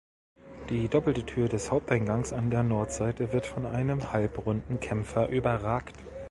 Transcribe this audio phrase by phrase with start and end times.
[0.71, 5.95] Die doppelte Tür des Haupteingangs an der Nordseite wird von einem halbrunden Kämpfer überragt.